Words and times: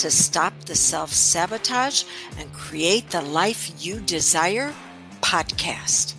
to 0.00 0.10
Stop 0.10 0.58
the 0.64 0.74
Self 0.74 1.12
Sabotage 1.12 2.04
and 2.38 2.50
Create 2.54 3.10
the 3.10 3.20
Life 3.20 3.70
You 3.84 4.00
Desire 4.00 4.72
podcast. 5.20 6.14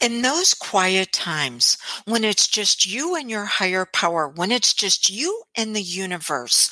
In 0.00 0.22
those 0.22 0.54
quiet 0.54 1.10
times 1.10 1.78
when 2.04 2.22
it's 2.22 2.46
just 2.46 2.86
you 2.86 3.16
and 3.16 3.28
your 3.28 3.46
higher 3.46 3.84
power, 3.84 4.28
when 4.28 4.52
it's 4.52 4.72
just 4.72 5.10
you 5.10 5.42
and 5.56 5.74
the 5.74 5.82
universe, 5.82 6.70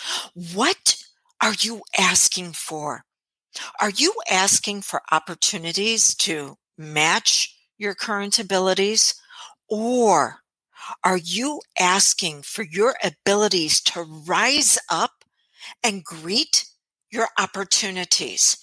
what 0.54 1.02
are 1.42 1.54
you 1.58 1.82
asking 1.98 2.52
for? 2.52 3.04
Are 3.80 3.90
you 3.90 4.14
asking 4.30 4.82
for 4.82 5.02
opportunities 5.10 6.14
to 6.18 6.58
match 6.78 7.56
your 7.76 7.96
current 7.96 8.38
abilities? 8.38 9.16
Or 9.68 10.42
are 11.04 11.16
you 11.16 11.60
asking 11.78 12.42
for 12.42 12.62
your 12.62 12.94
abilities 13.02 13.80
to 13.82 14.02
rise 14.26 14.78
up 14.90 15.24
and 15.82 16.04
greet 16.04 16.66
your 17.10 17.28
opportunities? 17.38 18.56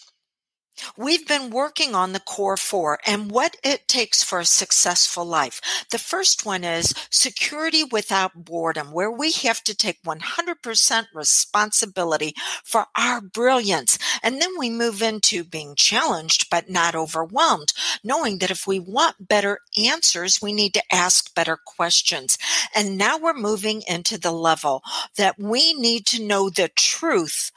We've 0.95 1.27
been 1.27 1.49
working 1.49 1.95
on 1.95 2.13
the 2.13 2.19
core 2.19 2.57
four 2.57 2.99
and 3.05 3.31
what 3.31 3.57
it 3.63 3.87
takes 3.87 4.23
for 4.23 4.39
a 4.39 4.45
successful 4.45 5.25
life. 5.25 5.61
The 5.91 5.99
first 5.99 6.45
one 6.45 6.63
is 6.63 6.93
security 7.09 7.83
without 7.83 8.45
boredom, 8.45 8.91
where 8.91 9.11
we 9.11 9.31
have 9.31 9.63
to 9.63 9.75
take 9.75 10.01
100% 10.03 11.05
responsibility 11.13 12.33
for 12.63 12.85
our 12.97 13.21
brilliance. 13.21 13.97
And 14.23 14.41
then 14.41 14.51
we 14.57 14.69
move 14.69 15.01
into 15.01 15.43
being 15.43 15.75
challenged, 15.75 16.49
but 16.49 16.69
not 16.69 16.95
overwhelmed, 16.95 17.73
knowing 18.03 18.39
that 18.39 18.51
if 18.51 18.67
we 18.67 18.79
want 18.79 19.27
better 19.27 19.59
answers, 19.77 20.41
we 20.41 20.53
need 20.53 20.73
to 20.73 20.83
ask 20.91 21.33
better 21.35 21.57
questions. 21.57 22.37
And 22.75 22.97
now 22.97 23.17
we're 23.17 23.33
moving 23.33 23.83
into 23.87 24.17
the 24.17 24.31
level 24.31 24.83
that 25.17 25.39
we 25.39 25.73
need 25.73 26.05
to 26.07 26.23
know 26.23 26.49
the 26.49 26.69
truth 26.69 27.51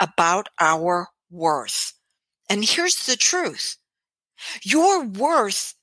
about 0.00 0.48
our 0.60 1.08
worth. 1.30 1.95
And 2.48 2.64
here's 2.64 3.06
the 3.06 3.16
truth. 3.16 3.76
Your 4.62 5.04
worth 5.04 5.74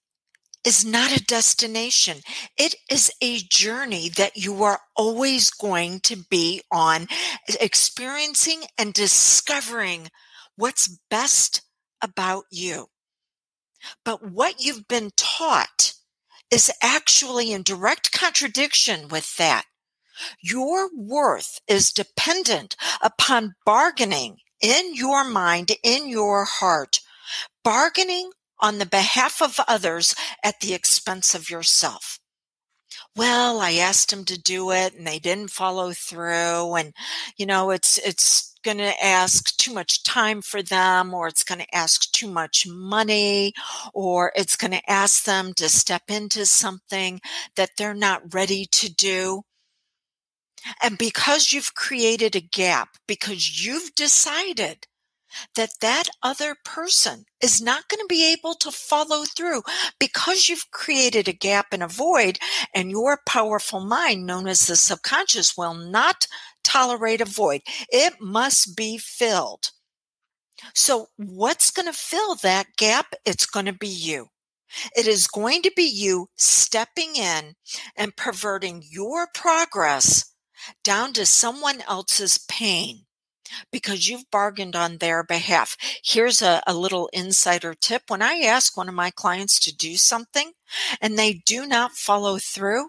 is 0.64 0.86
not 0.86 1.16
a 1.16 1.24
destination. 1.24 2.20
It 2.58 2.76
is 2.90 3.12
a 3.22 3.40
journey 3.40 4.10
that 4.16 4.38
you 4.38 4.64
are 4.64 4.80
always 4.96 5.50
going 5.50 6.00
to 6.02 6.16
be 6.30 6.62
on, 6.72 7.08
experiencing 7.60 8.62
and 8.78 8.94
discovering 8.94 10.08
what's 10.56 11.00
best 11.10 11.62
about 12.02 12.46
you. 12.50 12.88
But 14.06 14.32
what 14.32 14.64
you've 14.64 14.88
been 14.88 15.12
taught 15.18 15.94
is 16.50 16.72
actually 16.82 17.52
in 17.52 17.64
direct 17.64 18.12
contradiction 18.12 19.08
with 19.10 19.36
that. 19.38 19.66
Your 20.42 20.90
worth 20.96 21.60
is 21.68 21.92
dependent 21.92 22.76
upon 23.02 23.56
bargaining 23.66 24.38
in 24.64 24.96
your 24.96 25.26
mind, 25.26 25.74
in 25.84 26.10
your 26.10 26.46
heart, 26.46 27.02
bargaining 27.64 28.32
on 28.60 28.80
the 28.80 28.86
behalf 28.88 29.42
of 29.42 29.60
others 29.68 30.16
at 30.44 30.62
the 30.62 30.74
expense 30.74 31.36
of 31.36 31.50
yourself. 31.50 32.20
Well, 33.16 33.60
I 33.60 33.74
asked 33.74 34.10
them 34.12 34.26
to 34.26 34.40
do 34.42 34.72
it 34.72 34.94
and 34.96 35.06
they 35.08 35.20
didn't 35.20 35.50
follow 35.52 35.94
through 35.94 36.76
and 36.76 36.94
you 37.38 37.46
know, 37.46 37.72
it's 37.72 37.98
it's 38.00 38.54
going 38.64 38.78
to 38.78 39.04
ask 39.04 39.56
too 39.58 39.74
much 39.74 40.04
time 40.04 40.42
for 40.42 40.62
them 40.64 41.14
or 41.14 41.28
it's 41.28 41.44
going 41.44 41.60
to 41.60 41.76
ask 41.76 42.12
too 42.12 42.28
much 42.30 42.66
money 42.68 43.54
or 43.94 44.32
it's 44.36 44.56
going 44.56 44.72
to 44.72 44.90
ask 44.90 45.26
them 45.26 45.54
to 45.56 45.68
step 45.70 46.04
into 46.10 46.46
something 46.46 47.20
that 47.56 47.72
they're 47.78 47.94
not 47.94 48.34
ready 48.34 48.66
to 48.72 48.92
do. 48.94 49.44
And 50.82 50.98
because 50.98 51.52
you've 51.52 51.76
created 51.76 52.36
a 52.36 52.42
gap, 52.42 52.98
because 53.08 53.66
you've 53.66 53.94
decided 53.96 54.88
that 55.56 55.72
that 55.82 56.10
other 56.22 56.56
person 56.64 57.26
is 57.42 57.62
not 57.62 57.88
going 57.90 58.00
to 58.00 58.08
be 58.08 58.32
able 58.32 58.54
to 58.56 58.72
follow 58.72 59.24
through 59.24 59.64
because 60.00 60.48
you've 60.48 60.70
created 60.72 61.28
a 61.28 61.34
gap 61.34 61.68
and 61.72 61.84
a 61.84 61.88
void 61.88 62.38
and 62.74 62.92
your 62.92 63.20
powerful 63.28 63.80
mind 63.80 64.26
known 64.26 64.48
as 64.48 64.68
the 64.68 64.76
subconscious 64.76 65.58
will 65.58 65.74
not 65.74 66.28
tolerate 66.64 67.22
a 67.22 67.26
void. 67.26 67.62
It 67.90 68.14
must 68.22 68.78
be 68.78 68.98
filled. 68.98 69.72
So 70.74 71.08
what's 71.18 71.72
going 71.72 71.88
to 71.88 71.94
fill 71.94 72.36
that 72.36 72.68
gap? 72.78 73.14
It's 73.26 73.46
going 73.46 73.66
to 73.66 73.74
be 73.74 73.88
you. 73.88 74.28
It 74.96 75.08
is 75.08 75.28
going 75.28 75.62
to 75.64 75.72
be 75.76 75.84
you 75.84 76.28
stepping 76.36 77.16
in 77.16 77.56
and 77.96 78.16
perverting 78.16 78.84
your 78.90 79.28
progress 79.34 80.33
down 80.84 81.14
to 81.14 81.26
someone 81.26 81.82
else's 81.88 82.38
pain 82.38 83.06
because 83.72 84.08
you've 84.08 84.30
bargained 84.32 84.76
on 84.76 84.98
their 84.98 85.24
behalf. 85.24 85.78
Here's 86.04 86.42
a, 86.42 86.62
a, 86.66 86.74
little 86.74 87.10
insider 87.14 87.74
tip. 87.74 88.04
When 88.08 88.22
I 88.22 88.40
ask 88.40 88.76
one 88.76 88.90
of 88.90 88.96
my 88.96 89.12
clients 89.12 89.60
to 89.62 89.76
do 89.76 89.96
something 89.96 90.54
and 91.02 91.18
they 91.18 91.34
do 91.46 91.66
not 91.66 91.92
follow 91.92 92.38
through, 92.40 92.88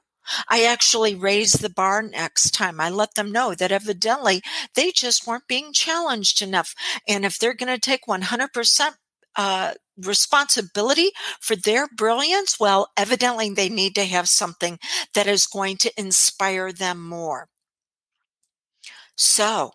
I 0.48 0.64
actually 0.64 1.14
raise 1.14 1.52
the 1.52 1.68
bar 1.68 2.02
next 2.02 2.52
time. 2.52 2.80
I 2.80 2.88
let 2.88 3.14
them 3.14 3.30
know 3.30 3.54
that 3.54 3.72
evidently 3.72 4.42
they 4.74 4.90
just 4.90 5.26
weren't 5.26 5.46
being 5.46 5.72
challenged 5.72 6.40
enough. 6.40 6.74
And 7.06 7.24
if 7.24 7.38
they're 7.38 7.54
going 7.54 7.72
to 7.74 7.78
take 7.78 8.06
100% 8.06 8.90
uh, 9.36 9.74
responsibility 9.98 11.10
for 11.40 11.56
their 11.56 11.88
brilliance, 11.88 12.58
well, 12.58 12.88
evidently 12.96 13.50
they 13.50 13.68
need 13.68 13.94
to 13.96 14.04
have 14.04 14.28
something 14.28 14.78
that 15.14 15.26
is 15.26 15.46
going 15.46 15.76
to 15.78 16.00
inspire 16.00 16.72
them 16.72 17.06
more. 17.06 17.48
So, 19.16 19.72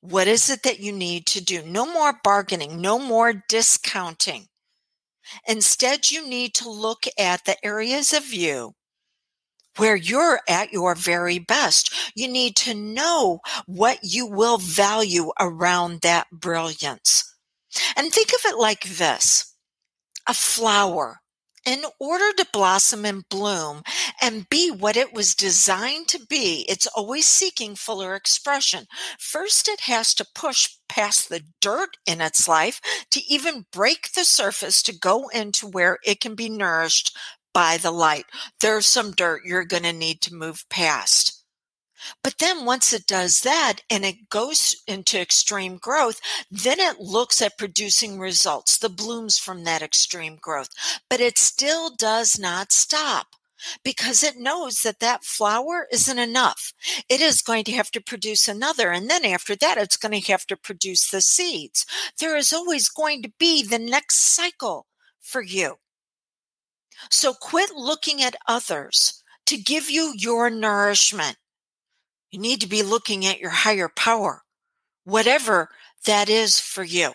what 0.00 0.28
is 0.28 0.48
it 0.50 0.62
that 0.62 0.80
you 0.80 0.92
need 0.92 1.26
to 1.26 1.42
do? 1.42 1.62
No 1.62 1.84
more 1.84 2.20
bargaining, 2.22 2.80
no 2.80 2.98
more 2.98 3.42
discounting. 3.48 4.46
Instead, 5.46 6.10
you 6.10 6.26
need 6.26 6.54
to 6.54 6.70
look 6.70 7.04
at 7.18 7.44
the 7.44 7.56
areas 7.64 8.12
of 8.12 8.32
you 8.32 8.74
where 9.76 9.96
you're 9.96 10.40
at 10.48 10.72
your 10.72 10.94
very 10.94 11.38
best. 11.38 11.92
You 12.14 12.28
need 12.28 12.56
to 12.56 12.74
know 12.74 13.40
what 13.66 13.98
you 14.02 14.26
will 14.26 14.58
value 14.58 15.32
around 15.38 16.00
that 16.00 16.28
brilliance. 16.32 17.24
And 17.96 18.12
think 18.12 18.30
of 18.30 18.40
it 18.44 18.58
like 18.58 18.84
this 18.84 19.54
a 20.28 20.34
flower 20.34 21.20
in 21.66 21.84
order 21.98 22.32
to 22.32 22.46
blossom 22.52 23.04
and 23.04 23.28
bloom 23.28 23.82
and 24.22 24.48
be 24.48 24.70
what 24.70 24.96
it 24.96 25.12
was 25.12 25.34
designed 25.34 26.08
to 26.08 26.24
be, 26.26 26.64
it's 26.68 26.86
always 26.86 27.26
seeking 27.26 27.74
fuller 27.74 28.14
expression. 28.14 28.86
First, 29.18 29.68
it 29.68 29.80
has 29.80 30.14
to 30.14 30.26
push 30.34 30.68
past 30.88 31.28
the 31.28 31.42
dirt 31.60 31.96
in 32.06 32.20
its 32.20 32.48
life 32.48 32.80
to 33.10 33.20
even 33.28 33.66
break 33.72 34.12
the 34.12 34.24
surface 34.24 34.82
to 34.84 34.96
go 34.96 35.28
into 35.28 35.66
where 35.66 35.98
it 36.04 36.20
can 36.20 36.36
be 36.36 36.48
nourished 36.48 37.16
by 37.52 37.76
the 37.78 37.90
light. 37.90 38.26
There's 38.60 38.86
some 38.86 39.12
dirt 39.12 39.42
you're 39.44 39.64
going 39.64 39.82
to 39.82 39.92
need 39.92 40.20
to 40.22 40.34
move 40.34 40.64
past. 40.70 41.35
But 42.22 42.38
then 42.38 42.64
once 42.64 42.92
it 42.92 43.06
does 43.06 43.40
that 43.40 43.80
and 43.90 44.04
it 44.04 44.28
goes 44.28 44.76
into 44.86 45.20
extreme 45.20 45.76
growth, 45.76 46.20
then 46.50 46.78
it 46.78 47.00
looks 47.00 47.40
at 47.40 47.58
producing 47.58 48.18
results, 48.18 48.78
the 48.78 48.88
blooms 48.88 49.38
from 49.38 49.64
that 49.64 49.82
extreme 49.82 50.36
growth. 50.36 50.68
But 51.08 51.20
it 51.20 51.38
still 51.38 51.94
does 51.94 52.38
not 52.38 52.72
stop 52.72 53.28
because 53.82 54.22
it 54.22 54.36
knows 54.36 54.82
that 54.82 55.00
that 55.00 55.24
flower 55.24 55.86
isn't 55.90 56.18
enough. 56.18 56.72
It 57.08 57.20
is 57.20 57.42
going 57.42 57.64
to 57.64 57.72
have 57.72 57.90
to 57.92 58.02
produce 58.02 58.48
another. 58.48 58.90
And 58.90 59.08
then 59.08 59.24
after 59.24 59.56
that, 59.56 59.78
it's 59.78 59.96
going 59.96 60.20
to 60.20 60.32
have 60.32 60.46
to 60.46 60.56
produce 60.56 61.10
the 61.10 61.20
seeds. 61.20 61.86
There 62.20 62.36
is 62.36 62.52
always 62.52 62.88
going 62.88 63.22
to 63.22 63.32
be 63.38 63.62
the 63.62 63.78
next 63.78 64.18
cycle 64.20 64.86
for 65.20 65.42
you. 65.42 65.76
So 67.10 67.34
quit 67.34 67.70
looking 67.74 68.22
at 68.22 68.36
others 68.46 69.22
to 69.46 69.56
give 69.56 69.90
you 69.90 70.12
your 70.16 70.50
nourishment. 70.50 71.36
You 72.36 72.42
need 72.42 72.60
to 72.60 72.68
be 72.68 72.82
looking 72.82 73.24
at 73.24 73.40
your 73.40 73.48
higher 73.48 73.88
power, 73.88 74.42
whatever 75.04 75.70
that 76.04 76.28
is 76.28 76.60
for 76.60 76.84
you. 76.84 77.12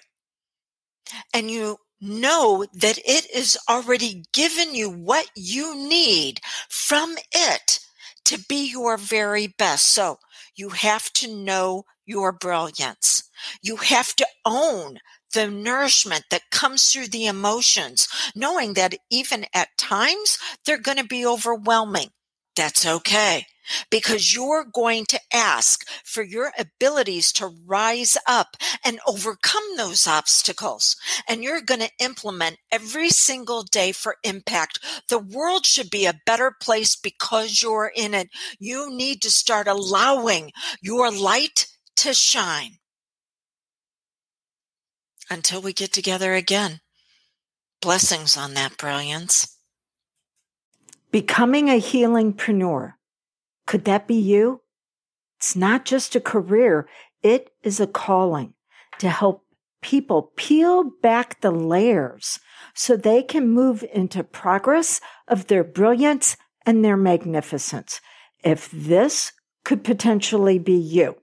And 1.31 1.51
you 1.51 1.77
know 2.01 2.65
that 2.73 2.97
it 3.05 3.29
is 3.29 3.55
already 3.69 4.23
given 4.33 4.73
you 4.73 4.89
what 4.89 5.29
you 5.35 5.75
need 5.75 6.39
from 6.69 7.17
it 7.31 7.81
to 8.25 8.43
be 8.49 8.67
your 8.67 8.97
very 8.97 9.45
best. 9.45 9.91
So 9.91 10.17
you 10.55 10.69
have 10.69 11.13
to 11.13 11.31
know 11.31 11.83
your 12.03 12.31
brilliance. 12.31 13.29
You 13.61 13.75
have 13.75 14.15
to 14.15 14.27
own 14.43 14.97
the 15.35 15.47
nourishment 15.47 16.23
that 16.31 16.49
comes 16.49 16.85
through 16.85 17.09
the 17.09 17.27
emotions, 17.27 18.07
knowing 18.35 18.73
that 18.73 18.95
even 19.11 19.45
at 19.53 19.77
times 19.77 20.39
they're 20.65 20.79
going 20.79 20.97
to 20.97 21.05
be 21.05 21.23
overwhelming. 21.23 22.09
That's 22.55 22.87
okay 22.87 23.45
because 23.89 24.33
you're 24.33 24.63
going 24.63 25.05
to 25.05 25.19
ask 25.33 25.87
for 26.03 26.23
your 26.23 26.51
abilities 26.57 27.31
to 27.33 27.53
rise 27.65 28.17
up 28.27 28.57
and 28.83 28.99
overcome 29.07 29.63
those 29.77 30.07
obstacles. 30.07 30.95
And 31.27 31.43
you're 31.43 31.61
going 31.61 31.81
to 31.81 31.91
implement 31.99 32.57
every 32.71 33.09
single 33.09 33.63
day 33.63 33.91
for 33.91 34.15
impact. 34.23 34.79
The 35.07 35.19
world 35.19 35.65
should 35.65 35.89
be 35.89 36.05
a 36.05 36.19
better 36.25 36.51
place 36.61 36.95
because 36.95 37.61
you're 37.61 37.91
in 37.95 38.13
it. 38.13 38.29
You 38.59 38.89
need 38.91 39.21
to 39.21 39.31
start 39.31 39.67
allowing 39.67 40.51
your 40.81 41.11
light 41.11 41.67
to 41.97 42.13
shine. 42.13 42.77
Until 45.29 45.61
we 45.61 45.71
get 45.71 45.93
together 45.93 46.33
again. 46.33 46.81
Blessings 47.81 48.35
on 48.37 48.53
that 48.53 48.77
brilliance. 48.77 49.57
Becoming 51.11 51.69
a 51.69 51.79
healingpreneur 51.79 52.93
could 53.71 53.85
that 53.85 54.05
be 54.05 54.15
you? 54.15 54.59
It's 55.37 55.55
not 55.55 55.85
just 55.85 56.13
a 56.13 56.19
career, 56.19 56.89
it 57.23 57.51
is 57.63 57.79
a 57.79 57.87
calling 57.87 58.53
to 58.99 59.07
help 59.07 59.45
people 59.81 60.33
peel 60.35 60.91
back 61.01 61.39
the 61.39 61.51
layers 61.51 62.41
so 62.75 62.97
they 62.97 63.23
can 63.23 63.49
move 63.49 63.85
into 63.93 64.25
progress 64.25 64.99
of 65.25 65.47
their 65.47 65.63
brilliance 65.63 66.35
and 66.65 66.83
their 66.83 66.97
magnificence. 66.97 68.01
If 68.43 68.69
this 68.71 69.31
could 69.63 69.85
potentially 69.85 70.59
be 70.59 70.75
you, 70.75 71.15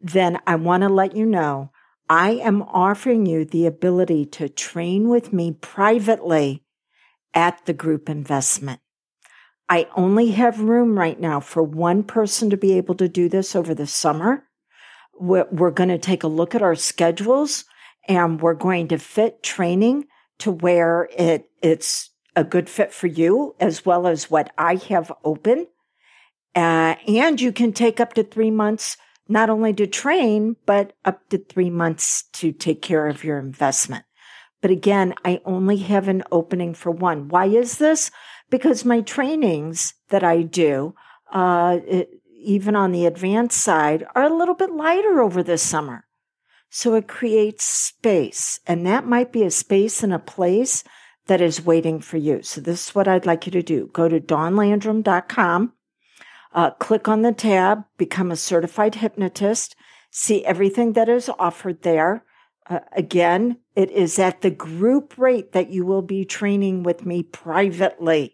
then 0.00 0.38
I 0.46 0.54
want 0.54 0.84
to 0.84 0.88
let 0.88 1.16
you 1.16 1.26
know 1.26 1.72
I 2.08 2.34
am 2.34 2.62
offering 2.62 3.26
you 3.26 3.44
the 3.44 3.66
ability 3.66 4.26
to 4.26 4.48
train 4.48 5.08
with 5.08 5.32
me 5.32 5.50
privately 5.50 6.62
at 7.34 7.66
the 7.66 7.74
group 7.74 8.08
investment. 8.08 8.78
I 9.68 9.88
only 9.96 10.30
have 10.32 10.60
room 10.60 10.98
right 10.98 11.18
now 11.18 11.40
for 11.40 11.62
one 11.62 12.02
person 12.02 12.50
to 12.50 12.56
be 12.56 12.74
able 12.74 12.94
to 12.96 13.08
do 13.08 13.28
this 13.28 13.56
over 13.56 13.74
the 13.74 13.86
summer. 13.86 14.44
We're, 15.18 15.48
we're 15.50 15.70
going 15.70 15.88
to 15.88 15.98
take 15.98 16.22
a 16.22 16.28
look 16.28 16.54
at 16.54 16.62
our 16.62 16.74
schedules 16.74 17.64
and 18.06 18.40
we're 18.40 18.54
going 18.54 18.88
to 18.88 18.98
fit 18.98 19.42
training 19.42 20.06
to 20.38 20.50
where 20.50 21.08
it, 21.16 21.48
it's 21.62 22.10
a 22.36 22.44
good 22.44 22.68
fit 22.68 22.92
for 22.92 23.06
you 23.06 23.54
as 23.60 23.86
well 23.86 24.06
as 24.06 24.30
what 24.30 24.52
I 24.58 24.76
have 24.76 25.12
open. 25.24 25.66
Uh, 26.54 26.96
and 27.08 27.40
you 27.40 27.52
can 27.52 27.72
take 27.72 28.00
up 28.00 28.14
to 28.14 28.22
three 28.22 28.50
months, 28.50 28.96
not 29.28 29.50
only 29.50 29.72
to 29.74 29.86
train, 29.86 30.56
but 30.66 30.92
up 31.04 31.28
to 31.30 31.38
three 31.38 31.70
months 31.70 32.24
to 32.34 32.52
take 32.52 32.82
care 32.82 33.06
of 33.06 33.24
your 33.24 33.38
investment. 33.38 34.04
But 34.60 34.70
again, 34.70 35.14
I 35.24 35.40
only 35.44 35.78
have 35.78 36.08
an 36.08 36.22
opening 36.30 36.74
for 36.74 36.90
one. 36.90 37.28
Why 37.28 37.46
is 37.46 37.78
this? 37.78 38.10
Because 38.54 38.84
my 38.84 39.00
trainings 39.00 39.94
that 40.10 40.22
I 40.22 40.42
do, 40.42 40.94
uh, 41.32 41.80
it, 41.88 42.20
even 42.38 42.76
on 42.76 42.92
the 42.92 43.04
advanced 43.04 43.60
side, 43.60 44.06
are 44.14 44.22
a 44.22 44.32
little 44.32 44.54
bit 44.54 44.70
lighter 44.70 45.20
over 45.20 45.42
the 45.42 45.58
summer. 45.58 46.06
So 46.70 46.94
it 46.94 47.08
creates 47.08 47.64
space, 47.64 48.60
and 48.64 48.86
that 48.86 49.08
might 49.08 49.32
be 49.32 49.42
a 49.42 49.50
space 49.50 50.04
and 50.04 50.14
a 50.14 50.20
place 50.20 50.84
that 51.26 51.40
is 51.40 51.66
waiting 51.66 51.98
for 51.98 52.16
you. 52.16 52.44
So 52.44 52.60
this 52.60 52.86
is 52.86 52.94
what 52.94 53.08
I'd 53.08 53.26
like 53.26 53.44
you 53.44 53.50
to 53.50 53.62
do. 53.62 53.90
Go 53.92 54.08
to 54.08 54.20
dawnlandrum.com, 54.20 55.72
uh, 56.52 56.70
click 56.78 57.08
on 57.08 57.22
the 57.22 57.32
tab, 57.32 57.82
become 57.98 58.30
a 58.30 58.36
certified 58.36 58.94
hypnotist, 58.94 59.74
see 60.12 60.44
everything 60.44 60.92
that 60.92 61.08
is 61.08 61.28
offered 61.40 61.82
there. 61.82 62.22
Uh, 62.70 62.78
again, 62.92 63.58
it 63.74 63.90
is 63.90 64.16
at 64.20 64.42
the 64.42 64.50
group 64.52 65.18
rate 65.18 65.50
that 65.50 65.70
you 65.70 65.84
will 65.84 66.02
be 66.02 66.24
training 66.24 66.84
with 66.84 67.04
me 67.04 67.24
privately. 67.24 68.33